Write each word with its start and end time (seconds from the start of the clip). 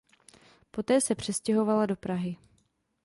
Poté 0.71 1.01
se 1.01 1.15
přestěhovala 1.15 1.85
do 1.85 1.95
Prahy. 1.95 2.37